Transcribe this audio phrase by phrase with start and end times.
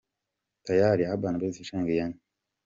[0.65, 2.19] Tayali– Urban Boys Ft Iyanya.